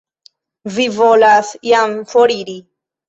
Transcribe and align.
Vi 0.77 0.85
volas 0.95 1.51
jam 1.73 1.95
foriri? 2.15 2.57